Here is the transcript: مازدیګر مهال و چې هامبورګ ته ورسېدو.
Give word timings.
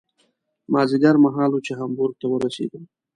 مازدیګر 0.71 1.15
مهال 1.23 1.51
و 1.53 1.59
چې 1.65 1.71
هامبورګ 1.79 2.15
ته 2.21 2.25
ورسېدو. 2.29 2.79